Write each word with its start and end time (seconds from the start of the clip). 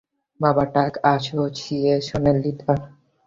বাবা 0.39 0.63
ট্রাক 0.65 0.93
অ্যাসোসিয়েশনের 1.03 2.37
লিডার। 2.43 2.77